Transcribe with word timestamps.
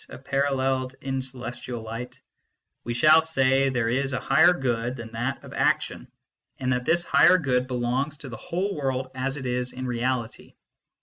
Apparell 0.09 0.87
d 0.89 0.95
in 1.01 1.21
celestial 1.21 1.83
light," 1.83 2.19
we 2.83 2.95
shall 2.95 3.21
say 3.21 3.65
that 3.65 3.75
there 3.75 3.87
is 3.87 4.13
a 4.13 4.19
higher 4.19 4.51
good 4.53 4.95
than 4.95 5.11
that 5.11 5.43
of 5.43 5.53
action, 5.53 6.07
and 6.57 6.73
that 6.73 6.85
this 6.85 7.05
higher 7.05 7.37
good 7.37 7.67
belongs 7.67 8.17
to 8.17 8.29
the 8.29 8.35
whole 8.35 8.73
world 8.75 9.11
as 9.13 9.37
it 9.37 9.45
is 9.45 9.73
in 9.73 9.85
reality. 9.85 10.55